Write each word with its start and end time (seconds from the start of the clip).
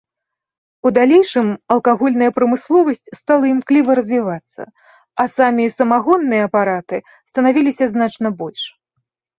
У 0.89 0.91
далейшым 0.97 1.47
алкагольная 1.75 2.29
прамысловасць 2.37 3.11
стала 3.19 3.45
імкліва 3.53 3.91
развівацца, 4.01 4.61
а 5.23 5.29
самі 5.37 5.63
самагонныя 5.79 6.41
апараты 6.51 6.95
станавіліся 7.35 7.85
значна 7.95 8.27
больш. 8.45 8.61